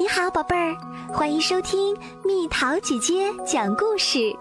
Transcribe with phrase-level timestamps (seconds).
[0.00, 0.76] 你好，宝贝儿，
[1.12, 1.92] 欢迎收听
[2.24, 4.32] 蜜桃姐姐讲故事。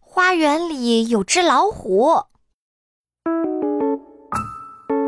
[0.00, 2.14] 花园里有只老虎，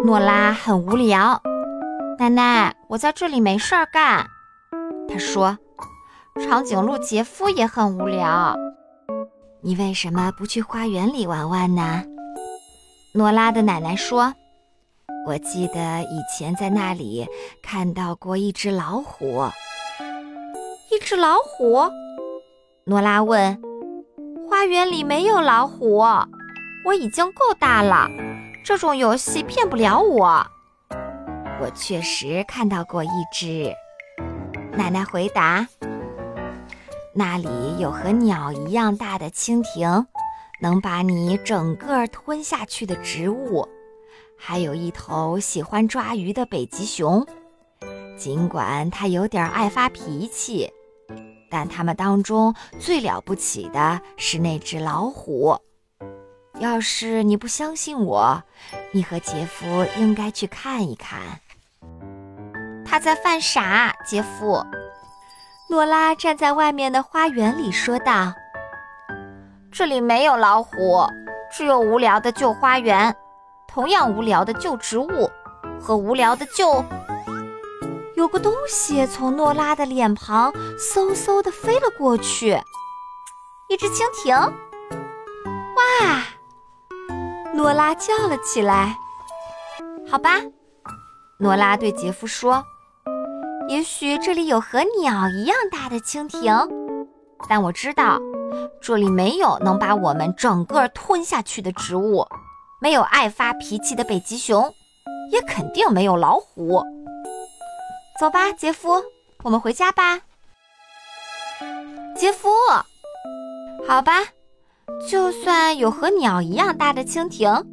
[0.05, 1.41] 诺拉很无聊。
[2.19, 4.27] 奶奶，我在这里没事儿干。
[5.09, 5.57] 她说
[6.45, 8.55] ：“长颈鹿杰夫也很无聊。
[9.63, 12.05] 你为什么不去花园里玩玩呢？”
[13.15, 14.35] 诺拉的奶奶说。
[15.27, 17.27] 我记得以前在那里
[17.61, 19.45] 看到过一只老虎。
[20.89, 21.83] 一只老虎？
[22.85, 23.61] 诺拉问。
[24.49, 25.99] 花园里没有老虎，
[26.85, 28.09] 我已经够大了，
[28.65, 30.47] 这种游戏骗不了我。
[31.61, 33.75] 我确实看到过一只。
[34.77, 35.67] 奶奶回答。
[37.13, 37.49] 那里
[37.81, 40.07] 有和鸟一样大的蜻蜓，
[40.63, 43.69] 能把你整个吞下去的植物。
[44.39, 47.27] 还有一头喜欢抓鱼的北极熊，
[48.17, 50.71] 尽管它有点爱发脾气，
[51.51, 55.59] 但它们当中最了不起的是那只老虎。
[56.59, 58.43] 要是你不相信我，
[58.93, 61.21] 你和杰夫应该去看一看。
[62.85, 64.65] 他在犯傻，杰夫。
[65.69, 68.33] 诺拉站在外面的花园里说道
[69.73, 71.05] ：“这里没有老虎，
[71.53, 73.15] 只有无聊的旧花园。”
[73.77, 75.31] 同样无聊的旧植物
[75.79, 76.83] 和无聊的旧……
[78.15, 82.59] 有个东西从诺拉的脸庞嗖嗖地飞了过去，
[83.69, 84.35] 一只蜻蜓！
[85.77, 86.23] 哇！
[87.53, 88.97] 诺拉叫了起来。
[90.11, 90.41] 好吧，
[91.39, 92.65] 诺拉对杰夫说
[93.69, 96.67] ：“也许这里有和鸟一样大的蜻蜓，
[97.47, 98.19] 但我知道
[98.81, 102.27] 这里没有能把我们整个吞下去的植物。”
[102.81, 104.63] 没有爱发脾气的北极熊，
[105.31, 106.83] 也肯定没有老虎。
[108.21, 109.03] 走吧，杰夫，
[109.43, 110.21] 我们回家吧。
[112.15, 112.49] 杰夫，
[113.87, 114.13] 好吧，
[115.09, 117.65] 就算有和鸟一样大的蜻蜓，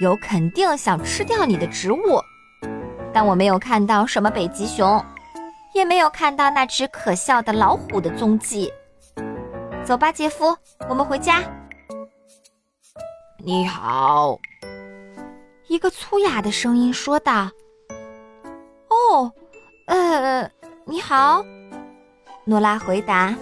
[0.00, 1.98] 有肯定想吃掉你的植物，
[3.12, 5.04] 但我没有看到什么北极熊，
[5.74, 8.72] 也没有看到那只可笑的老虎的踪迹。
[9.84, 10.56] 走吧，杰夫，
[10.88, 11.42] 我们回家。
[13.42, 14.38] 你好，
[15.66, 17.50] 一个粗哑的声音说道。
[18.90, 19.32] “哦，
[19.86, 20.50] 呃，
[20.84, 21.42] 你好。”
[22.44, 23.34] 诺拉回答。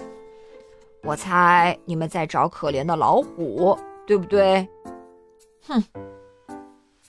[1.03, 3.77] “我猜你们在找可怜的老虎，
[4.07, 4.65] 对不对
[5.67, 5.83] ？”“哼。”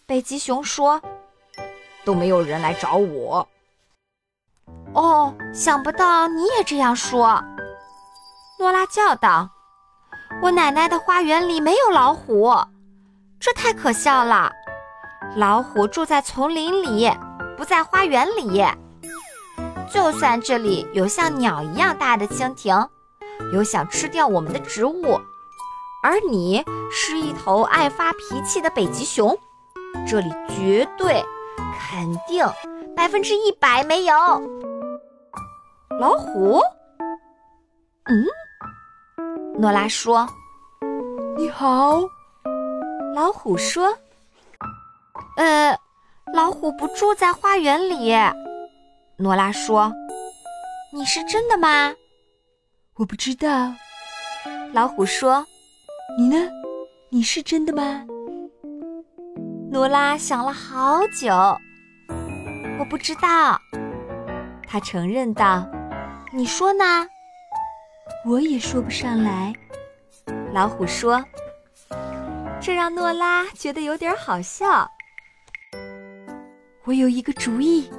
[0.04, 1.00] 北极熊说
[2.04, 3.46] ，“都没有人来找我。
[4.94, 7.40] ”“哦，想不到你也这样说。”
[8.58, 9.48] 诺拉叫道
[10.42, 12.52] ，“我奶奶的花园里没有老虎。”
[13.40, 14.52] 这太可笑了！
[15.34, 17.10] 老虎住在丛林里，
[17.56, 18.62] 不在花园里。
[19.90, 22.86] 就算这里有像鸟一样大的蜻蜓，
[23.54, 25.18] 有想吃掉我们的植物，
[26.02, 26.62] 而你
[26.92, 29.36] 是一头爱发脾气的北极熊，
[30.06, 31.24] 这里绝对、
[31.78, 32.46] 肯定、
[32.94, 34.14] 百分之一百没有
[35.98, 36.60] 老虎。
[38.04, 38.26] 嗯，
[39.58, 40.28] 诺拉说
[41.38, 42.02] ：“你好。”
[43.14, 43.98] 老虎说
[45.36, 45.76] ：“呃，
[46.32, 48.14] 老虎不住在花园里。”
[49.18, 49.92] 诺拉说
[50.94, 51.92] ：“你是真的吗？”
[52.96, 53.72] 我不知道。
[54.72, 55.44] 老虎说
[56.16, 56.48] ：“你呢？
[57.10, 58.06] 你是真的吗？”
[59.70, 61.28] 诺拉想了好久。
[62.78, 63.58] 我不知道。
[64.66, 65.68] 他承认道
[66.32, 67.06] ：“你说呢？”
[68.24, 69.52] 我也说不上来。
[70.52, 71.22] 老虎说。
[72.70, 74.88] 这让诺拉觉得有点好笑。
[76.84, 77.90] 我有一个主意，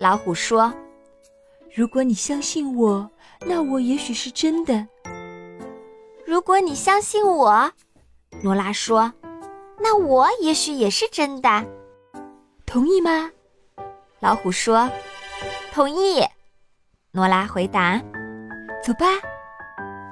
[0.00, 0.72] 老虎说
[1.76, 3.06] ：“如果你相信我，
[3.40, 4.88] 那我也许是真的。”
[6.24, 7.70] 如果你相信我，
[8.42, 9.12] 诺拉说
[9.78, 11.62] ：“那我也许也是真的。”
[12.64, 13.30] 同意吗？
[14.18, 14.90] 老虎说
[15.74, 16.24] ：“同意。”
[17.12, 18.00] 诺拉回答
[18.82, 19.04] ：“走吧。”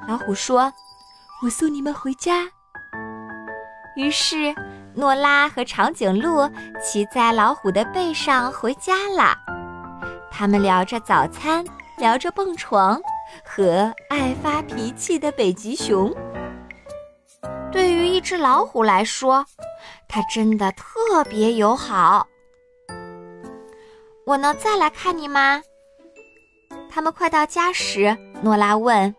[0.06, 0.70] 老虎说
[1.42, 2.46] ：“我送你们回家。”
[3.94, 4.54] 于是，
[4.94, 6.50] 诺拉和长颈鹿
[6.82, 9.36] 骑在老虎的背上回家了。
[10.30, 11.64] 他们聊着早餐，
[11.98, 13.00] 聊着蹦床
[13.44, 16.10] 和爱发脾气的北极熊。
[17.70, 19.44] 对于一只老虎来说，
[20.08, 22.26] 它真的特别友好。
[24.24, 25.62] 我能再来看你吗？
[26.90, 29.14] 他们快到家时，诺拉问：“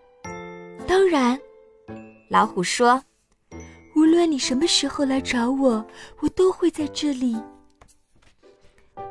[0.88, 1.40] 当然。”
[2.30, 3.02] 老虎说。
[4.14, 5.84] 无论你什么时候来找我，
[6.20, 7.36] 我都会在这里。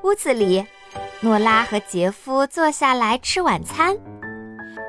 [0.05, 0.65] 屋子里，
[1.21, 3.99] 诺拉和杰夫坐下来吃晚餐。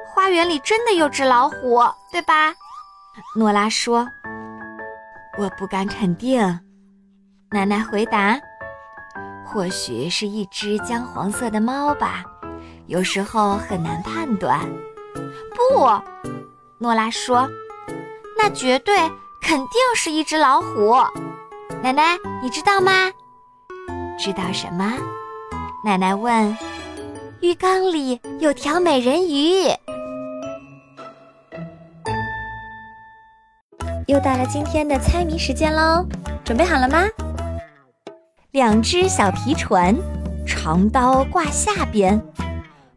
[0.07, 1.81] 花园里真的有只老虎，
[2.11, 2.53] 对吧？
[3.35, 4.07] 诺拉说
[5.39, 6.39] ：“我不敢肯定。”
[7.49, 8.39] 奶奶回答
[9.43, 12.23] ：“或许是一只姜黄色的猫吧，
[12.85, 14.59] 有时候很难判断。”
[15.57, 15.89] 不，
[16.77, 17.49] 诺拉说
[18.37, 18.95] ：“那绝对
[19.43, 20.95] 肯定是一只老虎。”
[21.83, 23.11] 奶奶，你知道吗？
[24.17, 24.93] 知道什么？
[25.83, 26.57] 奶奶问。
[27.41, 29.65] 浴缸里有条美人鱼。
[34.07, 36.05] 又到了今天的猜谜时间喽，
[36.45, 37.03] 准备好了吗？
[38.51, 39.93] 两只小皮船，
[40.45, 42.21] 长刀挂下边，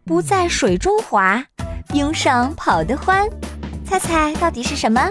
[0.04, 1.42] 不在水中滑，
[1.88, 3.28] 冰上跑得欢。
[3.84, 5.10] 猜猜到底是什么？